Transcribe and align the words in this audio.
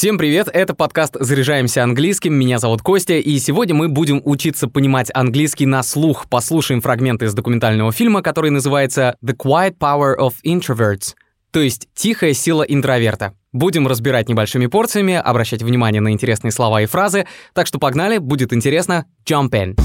Всем 0.00 0.16
привет, 0.16 0.48
это 0.50 0.72
подкаст 0.72 1.14
«Заряжаемся 1.20 1.82
английским», 1.84 2.32
меня 2.32 2.58
зовут 2.58 2.80
Костя, 2.80 3.18
и 3.18 3.38
сегодня 3.38 3.74
мы 3.74 3.88
будем 3.88 4.22
учиться 4.24 4.66
понимать 4.66 5.10
английский 5.12 5.66
на 5.66 5.82
слух. 5.82 6.24
Послушаем 6.30 6.80
фрагменты 6.80 7.26
из 7.26 7.34
документального 7.34 7.92
фильма, 7.92 8.22
который 8.22 8.50
называется 8.50 9.16
«The 9.22 9.36
Quiet 9.36 9.76
Power 9.76 10.16
of 10.18 10.36
Introverts», 10.42 11.16
то 11.50 11.60
есть 11.60 11.86
«Тихая 11.94 12.32
сила 12.32 12.62
интроверта». 12.62 13.34
Будем 13.52 13.86
разбирать 13.86 14.30
небольшими 14.30 14.68
порциями, 14.68 15.16
обращать 15.16 15.62
внимание 15.62 16.00
на 16.00 16.12
интересные 16.12 16.50
слова 16.50 16.80
и 16.80 16.86
фразы, 16.86 17.26
так 17.52 17.66
что 17.66 17.78
погнали, 17.78 18.16
будет 18.16 18.54
интересно, 18.54 19.04
jump 19.28 19.50
in. 19.50 19.78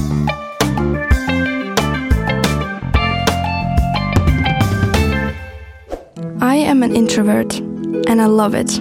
I 6.40 6.56
am 6.60 6.82
an 6.82 6.94
introvert, 6.94 7.60
and 8.08 8.18
I 8.18 8.26
love 8.26 8.54
it. 8.54 8.80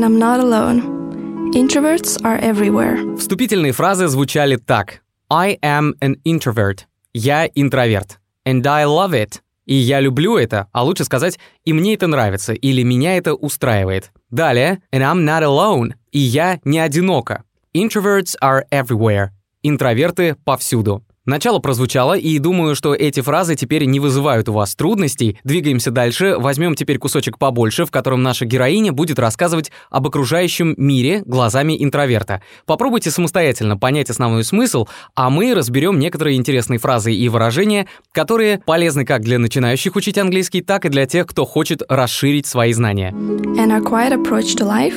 And 0.00 0.06
I'm 0.06 0.18
not 0.18 0.40
alone. 0.40 1.52
Introverts 1.52 2.16
are 2.24 2.40
everywhere. 2.40 2.96
Вступительные 3.18 3.72
фразы 3.72 4.08
звучали 4.08 4.56
так. 4.56 5.02
I 5.28 5.58
am 5.62 5.92
an 6.00 6.16
introvert. 6.24 6.86
Я 7.12 7.46
интроверт. 7.54 8.18
And 8.46 8.66
I 8.66 8.84
love 8.84 9.12
it. 9.12 9.42
И 9.66 9.74
я 9.74 10.00
люблю 10.00 10.38
это, 10.38 10.68
а 10.72 10.84
лучше 10.84 11.04
сказать, 11.04 11.38
и 11.66 11.74
мне 11.74 11.92
это 11.92 12.06
нравится, 12.06 12.54
или 12.54 12.82
меня 12.82 13.18
это 13.18 13.34
устраивает. 13.34 14.10
Далее, 14.30 14.80
and 14.90 15.02
I'm 15.02 15.22
not 15.22 15.42
alone. 15.42 15.92
И 16.12 16.18
я 16.18 16.60
не 16.64 16.78
одинока. 16.78 17.44
Introverts 17.76 18.38
are 18.42 18.62
everywhere. 18.70 19.32
Интроверты 19.62 20.34
повсюду. 20.46 21.04
Начало 21.26 21.58
прозвучало, 21.58 22.16
и 22.16 22.38
думаю, 22.38 22.74
что 22.74 22.94
эти 22.94 23.20
фразы 23.20 23.54
теперь 23.54 23.84
не 23.84 24.00
вызывают 24.00 24.48
у 24.48 24.54
вас 24.54 24.74
трудностей. 24.74 25.38
Двигаемся 25.44 25.90
дальше, 25.90 26.36
возьмем 26.38 26.74
теперь 26.74 26.96
кусочек 26.96 27.36
побольше, 27.36 27.84
в 27.84 27.90
котором 27.90 28.22
наша 28.22 28.46
героиня 28.46 28.92
будет 28.92 29.18
рассказывать 29.18 29.70
об 29.90 30.06
окружающем 30.06 30.74
мире 30.78 31.22
глазами 31.26 31.76
интроверта. 31.78 32.42
Попробуйте 32.64 33.10
самостоятельно 33.10 33.76
понять 33.76 34.08
основной 34.08 34.44
смысл, 34.44 34.86
а 35.14 35.28
мы 35.28 35.54
разберем 35.54 35.98
некоторые 35.98 36.38
интересные 36.38 36.78
фразы 36.78 37.12
и 37.12 37.28
выражения, 37.28 37.86
которые 38.12 38.62
полезны 38.64 39.04
как 39.04 39.20
для 39.20 39.38
начинающих 39.38 39.96
учить 39.96 40.16
английский, 40.16 40.62
так 40.62 40.86
и 40.86 40.88
для 40.88 41.04
тех, 41.04 41.26
кто 41.26 41.44
хочет 41.44 41.82
расширить 41.86 42.46
свои 42.46 42.72
знания. 42.72 43.12
And 43.12 43.70
our 43.70 43.82
quiet 43.82 44.14
approach 44.14 44.56
to 44.56 44.64
life, 44.64 44.96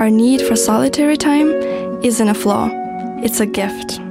our 0.00 0.10
need 0.10 0.40
for 0.40 0.56
solitary 0.56 1.16
time, 1.16 1.52
isn't 2.02 2.28
a 2.28 2.34
flaw, 2.34 2.68
it's 3.22 3.40
a 3.40 3.46
gift. 3.46 4.05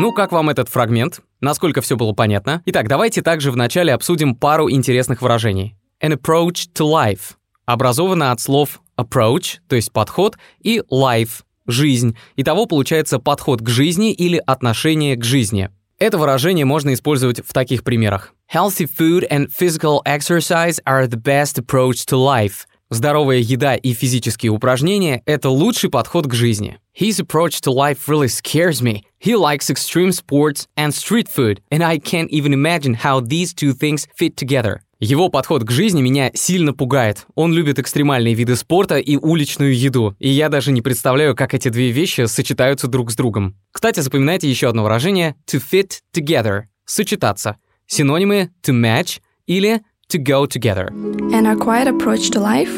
Ну, 0.00 0.12
как 0.12 0.30
вам 0.30 0.48
этот 0.48 0.68
фрагмент? 0.68 1.22
Насколько 1.40 1.80
все 1.80 1.96
было 1.96 2.12
понятно? 2.12 2.62
Итак, 2.66 2.86
давайте 2.86 3.20
также 3.20 3.50
вначале 3.50 3.92
обсудим 3.92 4.36
пару 4.36 4.70
интересных 4.70 5.22
выражений. 5.22 5.74
An 6.00 6.16
approach 6.16 6.68
to 6.72 6.88
life 6.88 7.32
образовано 7.66 8.30
от 8.30 8.40
слов 8.40 8.80
approach, 8.96 9.56
то 9.68 9.74
есть 9.74 9.90
подход, 9.90 10.38
и 10.60 10.82
life– 10.88 11.42
жизнь. 11.66 12.16
Итого 12.36 12.66
получается 12.66 13.18
подход 13.18 13.60
к 13.60 13.68
жизни 13.68 14.12
или 14.12 14.40
отношение 14.46 15.16
к 15.16 15.24
жизни. 15.24 15.68
Это 15.98 16.16
выражение 16.16 16.64
можно 16.64 16.94
использовать 16.94 17.40
в 17.44 17.52
таких 17.52 17.82
примерах. 17.82 18.34
Healthy 18.54 18.86
food 18.96 19.28
and 19.28 19.48
physical 19.48 19.98
exercise 20.06 20.78
are 20.86 21.08
the 21.08 21.20
best 21.20 21.58
approach 21.58 22.06
to 22.06 22.16
life. 22.16 22.68
Здоровая 22.90 23.38
еда 23.38 23.74
и 23.74 23.92
физические 23.92 24.50
упражнения– 24.50 25.22
это 25.26 25.50
лучший 25.50 25.90
подход 25.90 26.26
к 26.26 26.32
жизни. 26.32 26.78
His 26.98 27.20
approach 27.20 27.60
to 27.62 27.72
life 27.72 28.08
really 28.08 28.28
scares 28.28 28.80
me. 28.80 29.02
He 29.22 29.36
likes 29.36 29.68
extreme 29.68 30.10
sports 30.10 30.66
and 30.74 30.92
street 30.92 31.28
food, 31.28 31.60
and 31.70 31.82
I 31.82 31.98
can't 31.98 32.30
even 32.30 32.54
imagine 32.54 32.94
how 32.94 33.20
these 33.20 33.52
two 33.52 33.74
things 33.74 34.06
fit 34.18 34.36
together. 34.36 34.80
Его 35.00 35.28
подход 35.28 35.64
к 35.64 35.70
жизни 35.70 36.00
меня 36.00 36.30
сильно 36.34 36.72
пугает. 36.72 37.26
Он 37.34 37.52
любит 37.52 37.78
экстремальные 37.78 38.34
виды 38.34 38.56
спорта 38.56 38.96
и 38.96 39.16
уличную 39.16 39.78
еду, 39.78 40.16
и 40.18 40.30
я 40.30 40.48
даже 40.48 40.72
не 40.72 40.80
представляю, 40.80 41.36
как 41.36 41.52
эти 41.52 41.68
две 41.68 41.90
вещи 41.90 42.24
сочетаются 42.24 42.88
друг 42.88 43.12
с 43.12 43.16
другом. 43.16 43.54
Кстати, 43.70 44.00
запоминайте 44.00 44.48
еще 44.48 44.68
одно 44.68 44.82
выражение 44.82 45.36
to 45.46 45.62
fit 45.62 45.98
together– 46.12 46.62
сочетаться. 46.86 47.58
Синонимы 47.86 48.50
to 48.64 48.72
match 48.72 49.20
или 49.46 49.82
to 50.08 50.18
go 50.18 50.46
together. 50.46 50.88
And 51.32 51.46
our 51.46 51.56
quiet 51.56 51.86
approach 51.88 52.30
to 52.30 52.40
life, 52.40 52.74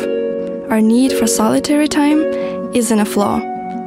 our 0.71 0.81
need 0.81 1.13
for 1.13 1.27
solitary 1.27 1.89
time, 1.89 2.23
isn't 2.75 2.99
a 2.99 3.05
flaw, 3.05 3.41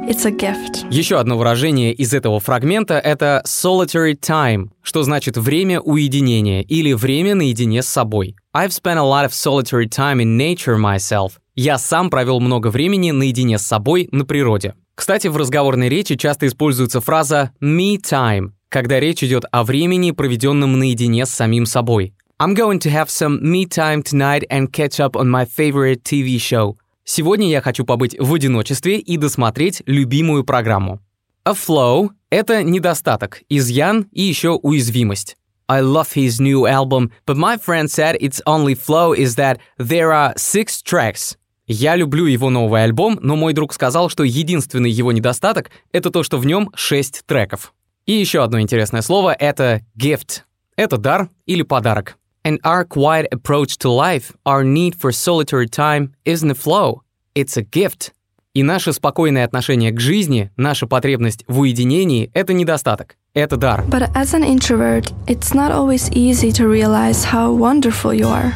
it's 0.08 0.24
a 0.24 0.30
gift. 0.30 0.84
Еще 0.90 1.18
одно 1.18 1.36
выражение 1.36 1.92
из 1.92 2.12
этого 2.12 2.40
фрагмента— 2.40 2.94
это 3.04 3.42
solitary 3.46 4.14
time, 4.18 4.70
что 4.82 5.02
значит 5.02 5.36
время 5.36 5.80
уединения 5.80 6.62
или 6.62 6.92
время 6.92 7.34
наедине 7.34 7.82
с 7.82 7.88
собой. 7.88 8.36
I've 8.54 8.72
spent 8.72 8.98
a 8.98 9.02
lot 9.02 9.24
of 9.24 9.32
solitary 9.32 9.88
time 9.88 10.20
in 10.20 10.36
nature 10.38 10.76
myself. 10.78 11.32
Я 11.54 11.78
сам 11.78 12.10
провел 12.10 12.40
много 12.40 12.68
времени 12.68 13.10
наедине 13.10 13.58
с 13.58 13.62
собой 13.62 14.08
на 14.10 14.24
природе. 14.24 14.74
Кстати, 14.94 15.28
в 15.28 15.36
разговорной 15.36 15.88
речи 15.88 16.16
часто 16.16 16.46
используется 16.46 17.00
фраза 17.00 17.52
me 17.62 17.96
time, 17.96 18.50
когда 18.68 19.00
речь 19.00 19.22
идет 19.22 19.44
о 19.50 19.64
времени, 19.64 20.12
проведенном 20.12 20.78
наедине 20.78 21.26
с 21.26 21.30
самим 21.30 21.66
собой. 21.66 22.14
I'm 22.40 22.54
going 22.54 22.80
to 22.80 22.90
have 22.90 23.08
some 23.10 23.38
me 23.42 23.64
time 23.64 24.02
tonight 24.02 24.44
and 24.50 24.72
catch 24.72 24.98
up 24.98 25.14
on 25.14 25.28
my 25.28 25.44
favorite 25.44 26.02
TV 26.02 26.40
show. 26.40 26.76
Сегодня 27.04 27.48
я 27.48 27.60
хочу 27.60 27.84
побыть 27.84 28.16
в 28.18 28.34
одиночестве 28.34 28.98
и 28.98 29.16
досмотреть 29.16 29.82
любимую 29.86 30.42
программу. 30.42 30.98
A 31.44 31.52
flow— 31.52 32.10
это 32.30 32.64
недостаток, 32.64 33.42
изъян 33.48 34.06
и 34.10 34.22
еще 34.22 34.58
уязвимость. 34.60 35.36
I 35.68 35.80
love 35.80 36.12
his 36.14 36.40
new 36.40 36.66
album, 36.66 37.12
but 37.24 37.36
my 37.36 37.56
friend 37.56 37.88
said 37.88 38.16
its 38.20 38.42
only 38.46 38.74
flaw 38.74 39.12
is 39.12 39.36
that 39.36 39.58
there 39.78 40.10
are 40.10 40.34
six 40.34 40.82
tracks. 40.82 41.36
Я 41.68 41.94
люблю 41.94 42.26
его 42.26 42.50
новый 42.50 42.82
альбом, 42.82 43.16
но 43.22 43.36
мой 43.36 43.52
друг 43.52 43.72
сказал, 43.72 44.08
что 44.08 44.24
единственный 44.24 44.90
его 44.90 45.12
недостаток— 45.12 45.70
это 45.92 46.10
то, 46.10 46.24
что 46.24 46.38
в 46.38 46.46
нем 46.46 46.72
шесть 46.74 47.22
треков. 47.26 47.72
И 48.06 48.12
еще 48.12 48.42
одно 48.42 48.60
интересное 48.60 49.02
слово— 49.02 49.32
это 49.38 49.82
gift. 49.96 50.40
Это 50.76 50.96
дар 50.96 51.30
или 51.46 51.62
подарок. 51.62 52.18
And 52.44 52.60
our 52.62 52.84
quiet 52.84 53.26
approach 53.32 53.78
to 53.78 53.88
life, 53.88 54.32
our 54.44 54.62
need 54.64 54.94
for 54.94 55.12
solitary 55.12 55.66
time, 55.66 56.12
isn't 56.26 56.50
a 56.50 56.54
flaw. 56.54 57.00
It's 57.34 57.56
a 57.56 57.62
gift. 57.62 58.12
И 58.52 58.62
наше 58.62 58.92
спокойное 58.92 59.44
отношение 59.44 59.90
к 59.90 59.98
жизни, 59.98 60.50
наша 60.56 60.86
потребность 60.86 61.44
в 61.48 61.60
уединении— 61.60 62.30
это 62.34 62.52
недостаток. 62.52 63.16
Это 63.32 63.56
дар. 63.56 63.84
But 63.88 64.12
as 64.14 64.34
an 64.34 64.44
introvert, 64.44 65.12
it's 65.26 65.54
not 65.54 65.72
always 65.72 66.10
easy 66.12 66.52
to 66.52 66.68
realize 66.68 67.24
how 67.24 67.50
wonderful 67.50 68.12
you 68.12 68.28
are. 68.28 68.52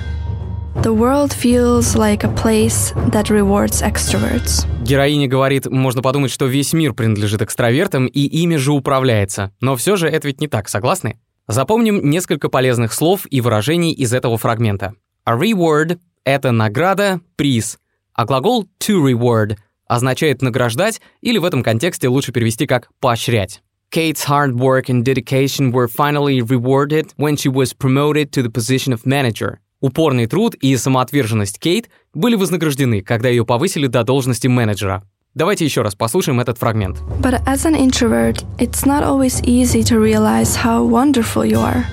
The 0.83 0.93
world 0.93 1.33
feels 1.33 1.97
like 1.97 2.23
a 2.23 2.29
place 2.29 2.93
that 3.11 3.31
rewards 3.31 3.83
extroverts. 3.83 4.67
Героиня 4.85 5.27
говорит, 5.27 5.67
можно 5.67 6.03
подумать, 6.03 6.31
что 6.31 6.47
весь 6.47 6.73
мир 6.73 6.93
принадлежит 6.93 7.43
экстравертам 7.43 8.07
и 8.07 8.21
ими 8.21 8.57
же 8.57 8.73
управляется. 8.73 9.51
Но 9.61 9.75
все 9.75 9.97
же 9.97 10.09
это 10.09 10.29
ведь 10.29 10.41
не 10.41 10.47
так, 10.47 10.69
согласны? 10.69 11.19
Запомним 11.49 12.11
несколько 12.11 12.51
полезных 12.51 12.93
слов 12.93 13.27
и 13.31 13.41
выражений 13.41 13.93
из 13.93 14.13
этого 14.13 14.37
фрагмента. 14.37 14.93
A 15.25 15.35
reward— 15.35 15.99
это 16.25 16.53
награда, 16.53 17.21
приз, 17.37 17.79
а 18.13 18.27
глагол 18.27 18.69
to 18.79 19.03
reward 19.03 19.57
означает 19.87 20.43
награждать 20.43 21.01
или 21.23 21.39
в 21.39 21.47
этом 21.47 21.63
контексте 21.63 22.09
лучше 22.09 22.33
перевести 22.33 22.67
как 22.67 22.91
поощрять. 23.01 23.63
Kate's 23.91 24.27
hard 24.29 24.57
work 24.57 24.91
and 24.91 25.03
dedication 25.03 25.73
were 25.73 25.89
finally 25.89 26.41
rewarded 26.41 27.13
when 27.17 27.37
she 27.37 27.51
was 27.51 27.73
promoted 27.73 28.31
to 28.31 28.43
the 28.43 28.51
position 28.51 28.93
of 28.93 29.07
manager. 29.07 29.61
Упорный 29.81 30.27
труд 30.27 30.55
и 30.57 30.77
самоотверженность 30.77 31.59
Кейт 31.59 31.89
были 32.13 32.35
вознаграждены, 32.35 33.01
когда 33.01 33.31
ее 33.31 33.47
повысили 33.47 33.87
до 33.87 34.05
должности 34.05 34.49
менеджера. 34.49 35.03
Давайте 35.39 35.65
еще 35.65 35.83
раз 35.83 35.95
послушаем 35.95 36.41
этот 36.41 36.59
фрагмент. 36.59 36.97
But 37.23 37.45
as 37.47 37.65
an 37.65 37.77
introvert, 37.77 38.45
it's 38.59 38.85
not 38.85 39.05
always 39.05 39.41
easy 39.45 39.85
to 39.85 40.01
realize 40.01 40.57
how 40.57 40.83
wonderful 40.83 41.45
you 41.45 41.61
are. 41.61 41.85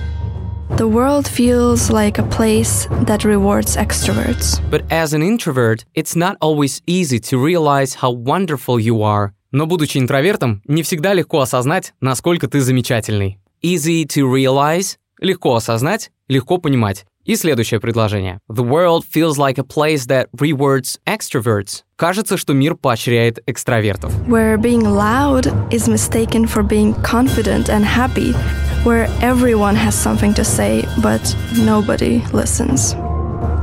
The 0.77 0.87
world 0.87 1.27
feels 1.27 1.91
like 1.91 2.17
a 2.17 2.23
place 2.23 2.87
that 3.05 3.23
rewards 3.23 3.77
extroverts. 3.77 4.59
But 4.71 4.85
as 4.89 5.13
an 5.13 5.21
introvert, 5.21 5.85
it's 5.93 6.15
not 6.15 6.37
always 6.41 6.81
easy 6.87 7.19
to 7.19 7.37
realize 7.37 7.93
how 8.01 8.09
wonderful 8.09 8.79
you 8.79 9.03
are. 9.03 9.29
Но 9.51 9.67
будучи 9.67 9.99
интровертом, 9.99 10.63
не 10.65 10.81
всегда 10.81 11.13
легко 11.13 11.39
осознать, 11.41 11.93
насколько 12.01 12.47
ты 12.47 12.61
замечательный. 12.61 13.37
Easy 13.61 14.07
to 14.07 14.27
realize– 14.27 14.97
легко 15.21 15.53
осознать, 15.53 16.09
легко 16.27 16.57
понимать. 16.57 17.05
И 17.25 17.35
следующее 17.35 17.79
предложение. 17.79 18.39
The 18.49 18.63
world 18.63 19.03
feels 19.05 19.37
like 19.37 19.59
a 19.59 19.63
place 19.63 20.07
that 20.07 20.29
rewards 20.35 20.97
extroverts. 21.05 21.83
Кажется, 21.97 22.35
что 22.35 22.53
мир 22.53 22.75
поощряет 22.75 23.39
экстравертов. 23.45 24.11
Where 24.27 24.57
being 24.57 24.83
loud 24.83 25.47
is 25.71 25.87
mistaken 25.87 26.45
for 26.45 26.61
being 26.61 26.93
confident 27.01 27.69
and 27.69 27.85
happy, 27.85 28.33
where 28.83 29.09
everyone 29.21 29.75
has 29.75 29.95
something 29.95 30.33
to 30.33 30.43
say, 30.43 30.83
but 31.01 31.21
nobody 31.57 32.21
listens. 32.33 32.95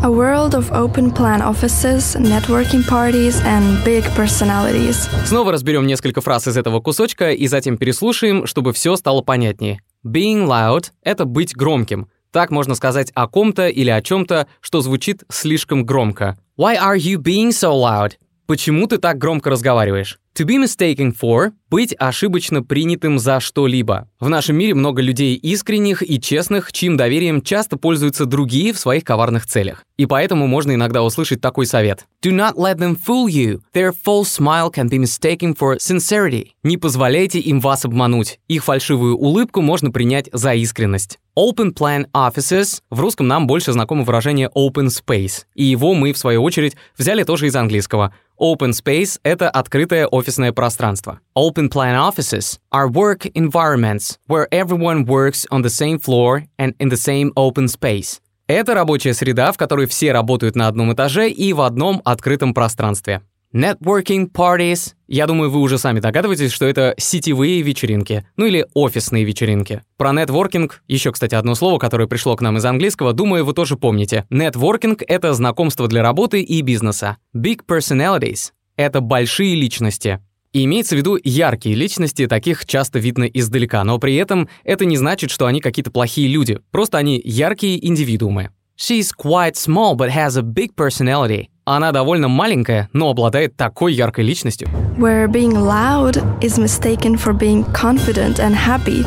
A 0.03 0.11
world 0.11 0.55
of 0.55 0.73
open 0.73 1.13
plan 1.13 1.43
offices, 1.43 2.17
networking 2.17 2.83
parties 2.89 3.39
and 3.45 3.85
big 3.85 4.03
personalities. 4.17 5.11
Снова 5.27 5.53
разберем 5.53 5.87
несколько 5.87 6.23
фраз 6.23 6.49
из 6.49 6.57
этого 6.57 6.81
кусочка 6.81 7.33
и 7.33 7.47
затем 7.47 7.77
переслушаем, 7.77 8.47
чтобы 8.47 8.73
все 8.73 8.97
стало 8.97 9.21
понятнее. 9.21 9.81
Being 10.07 10.47
loud— 10.49 10.87
это 11.03 11.27
быть 11.27 11.55
громким. 11.55 12.09
Так 12.33 12.51
можно 12.51 12.75
сказать 12.75 13.13
о 13.15 13.29
ком-то 13.29 13.69
или 13.69 13.91
о 13.91 14.01
чем-то, 14.01 14.47
что 14.63 14.81
звучит 14.81 15.23
слишком 15.31 15.85
громко. 15.85 16.39
Why 16.59 16.79
are 16.79 16.97
you 16.97 17.19
being 17.19 17.51
so 17.51 17.73
loud? 17.73 18.13
Почему 18.47 18.87
ты 18.87 18.97
так 18.97 19.19
громко 19.19 19.51
разговариваешь? 19.51 20.19
To 20.35 20.47
be 20.47 20.57
mistaken 20.57 21.15
for– 21.15 21.53
быть 21.73 21.95
ошибочно 21.99 22.63
принятым 22.63 23.19
за 23.19 23.39
что-либо. 23.39 24.09
В 24.19 24.31
нашем 24.31 24.57
мире 24.57 24.75
много 24.75 25.03
людей 25.03 25.37
искренних 25.37 26.03
и 26.03 26.19
честных, 26.19 26.73
чьим 26.73 26.97
доверием 26.97 27.43
часто 27.43 27.77
пользуются 27.77 28.25
другие 28.25 28.73
в 28.73 28.79
своих 28.79 29.05
коварных 29.05 29.47
целях. 29.47 29.85
И 29.99 30.07
поэтому 30.07 30.47
можно 30.47 30.75
иногда 30.75 31.03
услышать 31.03 31.41
такой 31.41 31.67
совет. 31.67 32.07
Do 32.25 32.31
not 32.31 32.55
let 32.55 32.79
them 32.79 32.97
fool 32.97 33.27
you. 33.27 33.61
Their 33.75 33.93
false 33.93 34.29
smile 34.29 34.71
can 34.71 34.89
be 34.89 34.99
mistaken 34.99 35.55
for 35.55 35.77
sincerity. 35.77 36.49
Не 36.63 36.79
позволяйте 36.79 37.39
им 37.39 37.61
вас 37.61 37.85
обмануть. 37.85 38.39
Их 38.49 38.65
фальшивую 38.65 39.17
улыбку 39.17 39.61
можно 39.61 39.91
принять 39.91 40.29
за 40.33 40.55
искренность. 40.55 41.19
Open 41.39 41.73
Plan 41.73 42.07
Offices, 42.13 42.83
в 42.91 43.01
русском 43.01 43.27
нам 43.27 43.47
больше 43.47 43.73
знакомо 43.73 44.05
выражение 44.05 44.51
Open 44.55 44.89
Space, 44.89 45.45
и 45.55 45.65
его 45.65 45.95
мы, 45.95 46.13
в 46.13 46.19
свою 46.19 46.43
очередь, 46.43 46.77
взяли 46.99 47.25
тоже 47.25 47.47
из 47.47 47.57
английского. 47.57 48.13
Open 48.39 48.73
Space— 48.73 49.19
это 49.23 49.49
открытое 49.49 50.07
офисное 50.23 50.53
пространство. 50.53 51.19
Open 51.37 51.69
Plan 51.69 51.97
Offices 51.97 52.59
are 52.73 52.89
work 52.89 53.27
environments 53.35 54.19
where 54.29 54.47
everyone 54.53 55.05
works 55.05 55.47
on 55.51 55.63
the 55.63 55.69
same 55.69 55.99
floor 55.99 56.45
and 56.59 56.75
in 56.79 56.89
the 56.89 56.97
same 56.97 57.33
open 57.35 57.67
space. 57.67 58.21
Это 58.47 58.75
рабочая 58.75 59.15
среда, 59.15 59.51
в 59.51 59.57
которой 59.57 59.87
все 59.87 60.13
работают 60.13 60.57
на 60.57 60.69
одном 60.69 60.93
этаже 60.93 61.29
и 61.29 61.53
в 61.53 61.61
одном 61.61 62.01
открытом 62.05 62.55
пространстве. 62.55 63.23
Networking 63.55 64.31
parties. 64.33 64.95
Я 65.09 65.27
думаю, 65.27 65.51
вы 65.51 65.61
уже 65.61 65.77
сами 65.77 66.01
догадываетесь, 66.01 66.53
что 66.53 66.65
это 66.65 66.95
сетевые 66.97 67.61
вечеринки, 67.61 68.27
ну 68.37 68.47
или 68.47 68.67
офисные 68.73 69.25
вечеринки. 69.25 69.83
Про 69.99 70.13
нетворкинг, 70.13 70.83
еще, 70.89 71.13
кстати, 71.13 71.35
одно 71.35 71.55
слово, 71.55 71.79
которое 71.79 72.07
пришло 72.07 72.35
к 72.35 72.41
нам 72.41 72.57
из 72.57 72.65
английского, 72.65 73.13
думаю, 73.13 73.45
вы 73.45 73.53
тоже 73.53 73.77
помните. 73.77 74.25
Нетворкинг— 74.31 75.03
это 75.07 75.35
знакомство 75.35 75.87
для 75.87 76.03
работы 76.03 76.41
и 76.41 76.63
бизнеса. 76.63 77.19
Big 77.37 77.61
personalities— 77.69 78.53
это 78.77 79.01
большие 79.01 79.55
личности. 79.55 80.21
И 80.53 80.65
имеется 80.65 80.95
в 80.95 80.99
виду 80.99 81.19
яркие 81.23 81.75
личности, 81.75 82.27
таких 82.27 82.67
часто 82.67 82.99
видно 82.99 83.25
издалека, 83.25 83.83
но 83.85 83.99
при 83.99 84.17
этом 84.17 84.49
это 84.65 84.85
не 84.85 84.99
значит, 84.99 85.31
что 85.31 85.47
они 85.47 85.61
какие-то 85.61 85.91
плохие 85.91 86.29
люди, 86.29 86.61
просто 86.71 86.99
они 86.99 87.21
яркие 87.25 87.85
индивидуумы. 87.87 88.51
She's 88.77 89.11
quite 89.17 89.55
small 89.55 89.95
but 89.95 90.11
has 90.11 90.37
a 90.37 90.43
big 90.43 90.75
personality. 90.75 91.47
Она 91.65 91.93
довольно 91.93 92.29
маленькая, 92.29 92.89
но 92.93 93.11
обладает 93.11 93.57
такой 93.57 93.95
яркой 93.95 94.25
личностью. 94.25 94.69
Where 94.99 95.29
being 95.29 95.53
loud 95.53 96.17
is 96.43 96.59
mistaken 96.59 97.17
for 97.17 97.33
being 97.33 97.65
confident 97.73 98.41
and 98.41 98.55
happy, 98.55 99.05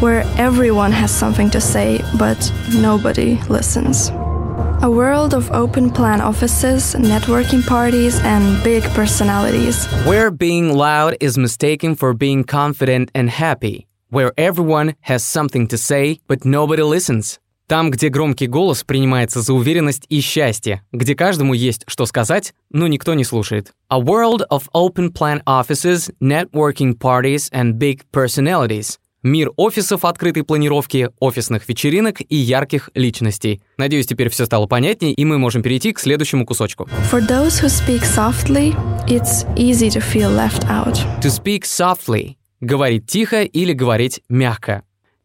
where 0.00 0.24
everyone 0.38 0.90
has 0.90 1.10
something 1.10 1.50
to 1.50 1.60
say, 1.60 2.00
but 2.18 2.50
nobody 2.80 3.38
listens. 3.48 4.10
A 4.81 4.89
world 4.89 5.33
of 5.33 5.49
open 5.51 5.89
plan 5.89 6.21
offices, 6.21 6.93
networking 6.95 7.65
parties, 7.65 8.19
and 8.23 8.61
big 8.63 8.83
personalities. 8.93 9.85
Where 10.05 10.29
being 10.29 10.73
loud 10.73 11.15
is 11.19 11.37
mistaken 11.37 11.95
for 11.95 12.13
being 12.13 12.43
confident 12.43 13.09
and 13.15 13.29
happy, 13.29 13.87
where 14.09 14.33
everyone 14.37 14.95
has 15.01 15.23
something 15.23 15.67
to 15.67 15.77
say, 15.77 16.19
but 16.27 16.45
nobody 16.45 16.83
listens. 16.83 17.39
Там, 17.67 17.91
где 17.91 18.09
громкий 18.09 18.47
голос 18.47 18.83
принимается 18.83 19.41
за 19.41 19.53
уверенность 19.53 20.05
и 20.09 20.19
счастье, 20.19 20.83
где 20.91 21.15
каждому 21.15 21.53
есть 21.53 21.83
что 21.87 22.05
сказать, 22.05 22.53
но 22.69 22.87
никто 22.87 23.13
не 23.13 23.23
слушает. 23.23 23.71
A 23.87 23.99
world 23.99 24.43
of 24.51 24.67
open 24.73 25.11
plan 25.11 25.41
offices, 25.45 26.11
networking 26.21 26.93
parties 26.93 27.49
and 27.51 27.79
big 27.79 28.03
personalities. 28.11 28.99
Мир 29.28 29.50
офисов 29.56 30.06
открытой 30.06 30.42
планировки, 30.42 31.10
офисных 31.20 31.68
вечеринок 31.68 32.22
и 32.26 32.34
ярких 32.34 32.88
личностей. 32.94 33.60
Надеюсь, 33.76 34.06
теперь 34.06 34.30
все 34.30 34.46
стало 34.46 34.66
понятнее, 34.66 35.12
и 35.12 35.22
мы 35.26 35.36
можем 35.36 35.62
перейти 35.62 35.92
к 35.92 36.00
следующему 36.00 36.46
кусочку. 36.46 36.88
For 37.12 37.20
those 37.20 37.60
who 37.60 37.68
speak 37.68 38.04
softly, 38.04 38.74
it's 39.06 39.44
easy 39.54 39.90
to 39.90 40.00
feel 40.00 40.34
left 40.34 40.64
out. 40.70 40.94
To 41.20 41.28
speak 41.28 41.64
softly— 41.64 42.36
говорить 42.60 43.06
тихо 43.06 43.42
или 43.42 43.74
говорить 43.74 44.22
мягко. 44.30 44.82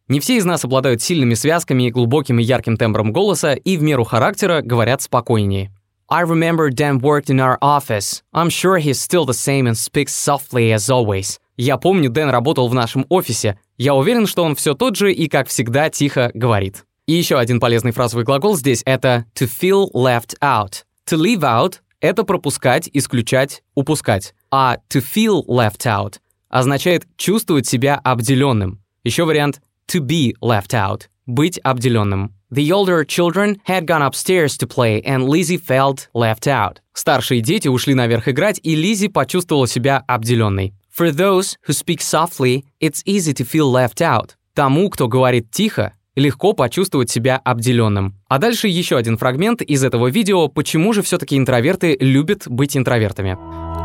Не 0.08 0.20
все 0.20 0.36
из 0.36 0.44
нас 0.44 0.66
обладают 0.66 1.00
сильными 1.00 1.32
связками 1.32 1.84
и 1.84 1.90
глубоким 1.90 2.38
и 2.38 2.42
ярким 2.42 2.76
тембром 2.76 3.10
голоса 3.10 3.54
и 3.54 3.78
в 3.78 3.82
меру 3.82 4.04
характера 4.04 4.60
говорят 4.60 5.00
спокойнее. 5.00 5.73
I 6.10 6.20
remember 6.20 6.70
Dan 6.70 6.98
worked 6.98 7.30
in 7.30 7.40
our 7.40 7.58
office. 7.62 8.22
I'm 8.32 8.50
sure 8.50 8.78
he's 8.78 9.00
still 9.00 9.24
the 9.24 9.32
same 9.32 9.66
and 9.66 9.76
speaks 9.76 10.12
softly 10.12 10.72
as 10.72 10.90
always. 10.90 11.38
Я 11.56 11.78
помню, 11.78 12.10
Дэн 12.10 12.30
работал 12.30 12.68
в 12.68 12.74
нашем 12.74 13.06
офисе. 13.08 13.58
Я 13.78 13.94
уверен, 13.94 14.26
что 14.26 14.44
он 14.44 14.54
все 14.54 14.74
тот 14.74 14.96
же 14.96 15.12
и, 15.12 15.28
как 15.28 15.48
всегда, 15.48 15.88
тихо 15.88 16.30
говорит. 16.34 16.84
И 17.06 17.12
еще 17.12 17.38
один 17.38 17.60
полезный 17.60 17.92
фразовый 17.92 18.24
глагол 18.24 18.56
здесь— 18.56 18.82
это 18.86 19.24
to 19.34 19.48
feel 19.48 19.90
left 19.92 20.34
out. 20.40 20.84
To 21.06 21.16
leave 21.16 21.40
out— 21.40 21.80
это 22.00 22.24
пропускать, 22.24 22.88
исключать, 22.92 23.62
упускать. 23.74 24.34
А 24.50 24.78
to 24.90 25.02
feel 25.02 25.44
left 25.46 25.86
out 25.86 26.18
означает 26.48 27.06
чувствовать 27.16 27.66
себя 27.66 28.00
обделенным. 28.02 28.80
Еще 29.02 29.24
вариант 29.24 29.60
to 29.90 30.00
be 30.00 30.34
left 30.40 30.72
out, 30.72 31.08
быть 31.26 31.58
обделенным. 31.62 32.34
The 32.54 32.70
older 32.70 33.02
children 33.02 33.56
had 33.64 33.84
gone 33.84 34.00
upstairs 34.00 34.56
to 34.58 34.66
play, 34.68 35.02
and 35.02 35.28
Lizzie 35.28 35.56
felt 35.56 36.08
left 36.14 36.46
out. 36.46 36.78
Старшие 36.92 37.40
дети 37.40 37.66
ушли 37.66 37.94
наверх 37.94 38.28
играть, 38.28 38.60
и 38.62 38.76
Лизи 38.76 39.08
почувствовала 39.08 39.66
себя 39.66 40.04
обделенной. 40.06 40.72
For 40.96 41.10
those 41.10 41.56
who 41.66 41.72
speak 41.72 42.00
softly, 42.00 42.64
it's 42.80 43.02
easy 43.04 43.32
to 43.32 43.44
feel 43.44 43.68
left 43.72 44.00
out. 44.00 44.36
Тому, 44.54 44.88
кто 44.88 45.08
говорит 45.08 45.50
тихо, 45.50 45.94
легко 46.14 46.52
почувствовать 46.52 47.10
себя 47.10 47.40
обделенным. 47.44 48.14
А 48.28 48.38
дальше 48.38 48.68
еще 48.68 48.98
один 48.98 49.18
фрагмент 49.18 49.60
из 49.60 49.82
этого 49.82 50.06
видео, 50.06 50.46
почему 50.46 50.92
же 50.92 51.02
все-таки 51.02 51.36
интроверты 51.36 51.96
любят 51.98 52.44
быть 52.46 52.76
интровертами. 52.76 53.36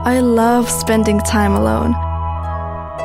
I 0.06 0.19
love 0.21 0.68
spending 0.68 1.19
time 1.25 1.57
alone. 1.57 2.08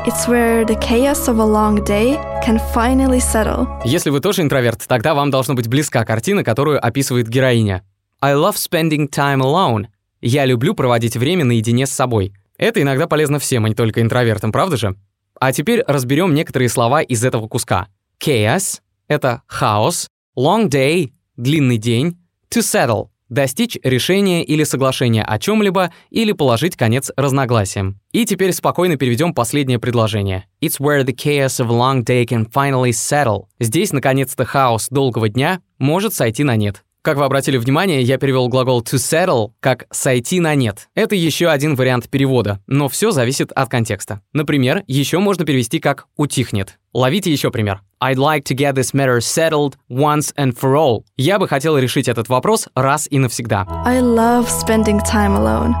It's 0.07 0.27
where 0.27 0.63
the 0.65 0.75
chaos 0.75 1.27
of 1.27 1.39
a 1.39 1.43
long 1.43 1.83
day 1.83 2.19
can 2.45 2.59
finally 2.75 3.19
settle. 3.19 3.65
Если 3.83 4.11
вы 4.11 4.19
тоже 4.19 4.43
интроверт, 4.43 4.85
тогда 4.87 5.15
вам 5.15 5.31
должна 5.31 5.55
быть 5.55 5.67
близка 5.67 6.05
картина, 6.05 6.43
которую 6.43 6.77
описывает 6.85 7.27
героиня. 7.27 7.83
I 8.21 8.35
love 8.35 8.53
spending 8.53 9.09
time 9.09 9.41
alone. 9.41 9.87
Я 10.21 10.45
люблю 10.45 10.75
проводить 10.75 11.17
время 11.17 11.43
наедине 11.43 11.87
с 11.87 11.91
собой. 11.91 12.33
Это 12.59 12.83
иногда 12.83 13.07
полезно 13.07 13.39
всем, 13.39 13.65
а 13.65 13.69
не 13.69 13.73
только 13.73 14.03
интровертам, 14.03 14.51
правда 14.51 14.77
же? 14.77 14.95
А 15.39 15.51
теперь 15.51 15.83
разберем 15.87 16.35
некоторые 16.35 16.69
слова 16.69 17.01
из 17.01 17.25
этого 17.25 17.47
куска. 17.47 17.87
Chaos— 18.23 18.81
это 19.07 19.41
хаос, 19.47 20.07
long 20.37 20.69
day— 20.69 21.13
длинный 21.35 21.77
день, 21.77 22.19
to 22.51 22.59
settle 22.59 23.07
достичь 23.29 23.77
решения 23.83 24.43
или 24.43 24.63
соглашения 24.63 25.23
о 25.23 25.37
чем-либо 25.39 25.91
или 26.09 26.31
положить 26.31 26.75
конец 26.77 27.11
разногласиям. 27.17 27.99
И 28.11 28.25
теперь 28.25 28.53
спокойно 28.53 28.95
переведем 28.95 29.33
последнее 29.33 29.79
предложение. 29.79 30.45
It's 30.61 30.79
where 30.79 31.03
the 31.03 31.13
chaos 31.15 31.59
of 31.59 31.69
long 31.69 32.03
day 32.03 32.25
can 32.25 32.49
finally 32.49 32.91
settle. 32.91 33.47
Здесь, 33.59 33.91
наконец-то, 33.91 34.45
хаос 34.45 34.87
долгого 34.89 35.27
дня 35.27 35.59
может 35.79 36.13
сойти 36.13 36.43
на 36.43 36.55
нет. 36.55 36.84
Как 37.05 37.17
вы 37.17 37.25
обратили 37.25 37.57
внимание, 37.57 38.01
я 38.01 38.17
перевел 38.17 38.47
глагол 38.47 38.81
to 38.81 38.95
settle 38.95 39.51
как 39.59 39.85
«сойти 39.91 40.39
на 40.39 40.55
нет». 40.55 40.89
Это 40.95 41.13
еще 41.13 41.49
один 41.49 41.75
вариант 41.75 42.09
перевода, 42.09 42.61
но 42.65 42.89
все 42.89 43.11
зависит 43.11 43.51
от 43.51 43.69
контекста. 43.69 44.21
Например, 44.33 44.81
еще 44.87 45.19
можно 45.19 45.45
перевести 45.45 45.79
как 45.79 46.07
«утихнет». 46.17 46.79
Ловите 46.95 47.31
еще 47.31 47.51
пример. 47.51 47.83
I'd 48.01 48.15
like 48.15 48.43
to 48.45 48.55
get 48.55 48.73
this 48.73 48.95
matter 48.95 49.19
settled 49.19 49.75
once 49.87 50.33
and 50.35 50.57
for 50.59 50.73
all. 50.75 51.03
Я 51.15 51.37
бы 51.37 51.47
хотел 51.47 51.77
решить 51.77 52.07
этот 52.07 52.27
вопрос 52.27 52.69
раз 52.73 53.07
и 53.11 53.19
навсегда. 53.19 53.67
I 53.85 53.99
love 54.01 54.47
spending 54.47 54.99
time 55.05 55.37
alone. 55.37 55.75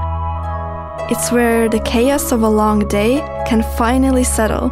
It's 1.09 1.31
where 1.31 1.67
the 1.67 1.83
chaos 1.83 2.31
of 2.31 2.43
a 2.43 2.47
long 2.47 2.87
day 2.87 3.23
can 3.49 3.65
finally 3.79 4.23
settle. 4.23 4.69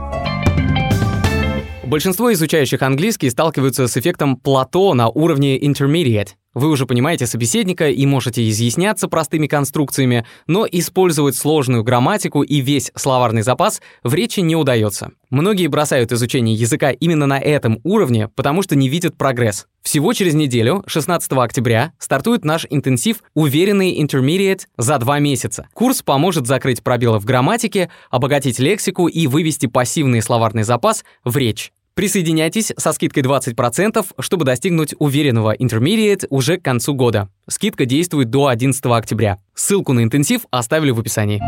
Большинство 1.84 2.32
изучающих 2.34 2.84
английский 2.84 3.32
сталкиваются 3.32 3.88
с 3.88 3.98
эффектом 3.98 4.38
плато 4.38 4.94
на 4.94 5.10
уровне 5.10 5.60
intermediate. 5.60 6.30
Вы 6.54 6.70
уже 6.70 6.86
понимаете 6.86 7.26
собеседника 7.26 7.90
и 7.90 8.06
можете 8.06 8.48
изъясняться 8.48 9.08
простыми 9.08 9.48
конструкциями, 9.48 10.26
но 10.46 10.68
использовать 10.72 11.36
сложную 11.36 11.84
грамматику 11.84 12.44
и 12.44 12.62
весь 12.62 12.92
словарный 12.96 13.42
запас 13.42 13.82
в 14.04 14.14
речи 14.14 14.40
не 14.42 14.56
удается. 14.56 15.12
Многие 15.32 15.66
бросают 15.66 16.12
изучение 16.12 16.54
языка 16.54 16.92
именно 16.92 17.26
на 17.26 17.40
этом 17.40 17.80
уровне, 17.84 18.28
потому 18.28 18.62
что 18.62 18.76
не 18.76 18.88
видят 18.88 19.18
прогресс. 19.18 19.66
Всего 19.82 20.14
через 20.14 20.36
неделю, 20.36 20.84
16 20.86 21.32
октября, 21.34 21.94
стартует 21.98 22.46
наш 22.46 22.68
интенсив 22.70 23.24
«Уверенный 23.34 24.00
Intermediate» 24.00 24.62
за 24.78 25.00
два 25.00 25.18
месяца. 25.20 25.68
Курс 25.74 26.04
поможет 26.04 26.46
закрыть 26.46 26.84
пробелы 26.84 27.20
в 27.20 27.26
грамматике, 27.26 27.90
обогатить 28.12 28.60
лексику 28.60 29.08
и 29.08 29.26
вывести 29.26 29.66
пассивный 29.66 30.22
словарный 30.22 30.64
запас 30.64 31.04
в 31.26 31.36
речь. 31.36 31.74
Присоединяйтесь 31.96 32.74
со 32.76 32.92
скидкой 32.92 33.24
20%, 33.24 34.06
чтобы 34.20 34.46
достигнуть 34.46 34.96
уверенного 34.98 35.56
Intermediate 35.56 36.26
уже 36.30 36.58
к 36.58 36.64
концу 36.64 36.96
года. 36.96 37.30
Скидка 37.48 37.86
действует 37.86 38.30
до 38.32 38.48
11 38.48 38.84
октября. 38.86 39.40
Ссылку 39.54 39.94
на 39.94 40.04
интенсив 40.04 40.42
оставили 40.50 40.92
в 40.92 41.00
описании. 41.00 41.42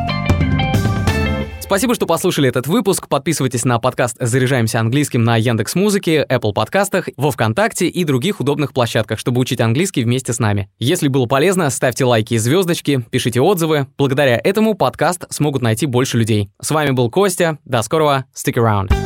Спасибо, 1.65 1.95
что 1.95 2.05
послушали 2.05 2.47
этот 2.47 2.67
выпуск. 2.67 3.07
Подписывайтесь 3.07 3.65
на 3.65 3.79
подкаст 3.79 4.17
«Заряжаемся 4.19 4.79
английским» 4.79 5.23
на 5.23 5.35
Яндекс 5.35 5.73
Музыке, 5.73 6.23
Apple 6.29 6.53
подкастах, 6.53 7.09
во 7.17 7.31
Вконтакте 7.31 7.87
и 7.87 8.03
других 8.03 8.39
удобных 8.39 8.71
площадках, 8.71 9.17
чтобы 9.17 9.41
учить 9.41 9.61
английский 9.61 10.03
вместе 10.03 10.31
с 10.31 10.37
нами. 10.37 10.69
Если 10.77 11.07
было 11.07 11.25
полезно, 11.25 11.71
ставьте 11.71 12.05
лайки 12.05 12.35
и 12.35 12.37
звездочки, 12.37 13.03
пишите 13.09 13.41
отзывы. 13.41 13.87
Благодаря 13.97 14.39
этому 14.43 14.75
подкаст 14.75 15.25
смогут 15.31 15.63
найти 15.63 15.87
больше 15.87 16.19
людей. 16.19 16.51
С 16.61 16.69
вами 16.69 16.91
был 16.91 17.09
Костя. 17.09 17.57
До 17.65 17.81
скорого. 17.81 18.25
Stick 18.35 18.57
around. 18.57 19.04